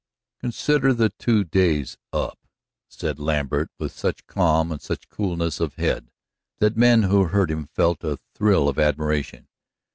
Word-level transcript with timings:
"Consider 0.39 0.95
the 0.95 1.09
two 1.09 1.43
days 1.43 1.95
up," 2.11 2.39
said 2.89 3.19
Lambert 3.19 3.69
with 3.77 3.91
such 3.91 4.25
calm 4.25 4.71
and 4.71 4.81
such 4.81 5.07
coolness 5.09 5.59
of 5.59 5.75
head 5.75 6.09
that 6.57 6.75
men 6.75 7.03
who 7.03 7.25
heard 7.25 7.51
him 7.51 7.67
felt 7.67 8.03
a 8.03 8.17
thrill 8.33 8.67
of 8.67 8.79
admiration. 8.79 9.47